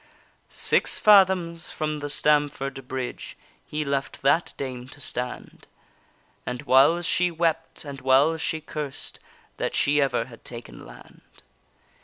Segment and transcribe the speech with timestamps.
[0.49, 5.67] Six fathoms from the Stamford bridge He left that dame to stand,
[6.43, 9.19] And whiles she wept, and whiles she cursed
[9.57, 11.21] That she ever had taken land.